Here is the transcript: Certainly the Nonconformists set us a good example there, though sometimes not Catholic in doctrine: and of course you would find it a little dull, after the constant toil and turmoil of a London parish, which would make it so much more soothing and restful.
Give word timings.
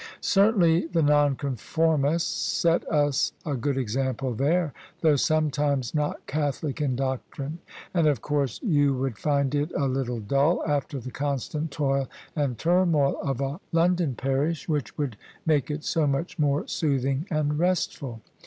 Certainly 0.21 0.87
the 0.87 1.03
Nonconformists 1.03 2.27
set 2.59 2.83
us 2.91 3.33
a 3.45 3.53
good 3.53 3.77
example 3.77 4.33
there, 4.33 4.73
though 5.01 5.15
sometimes 5.15 5.93
not 5.93 6.25
Catholic 6.25 6.81
in 6.81 6.95
doctrine: 6.95 7.59
and 7.93 8.07
of 8.07 8.19
course 8.19 8.59
you 8.63 8.95
would 8.95 9.19
find 9.19 9.53
it 9.53 9.71
a 9.77 9.85
little 9.85 10.19
dull, 10.19 10.63
after 10.67 10.99
the 10.99 11.11
constant 11.11 11.69
toil 11.69 12.09
and 12.35 12.57
turmoil 12.57 13.15
of 13.21 13.39
a 13.41 13.59
London 13.71 14.15
parish, 14.15 14.67
which 14.67 14.97
would 14.97 15.17
make 15.45 15.69
it 15.69 15.83
so 15.83 16.07
much 16.07 16.39
more 16.39 16.65
soothing 16.67 17.27
and 17.29 17.59
restful. 17.59 18.21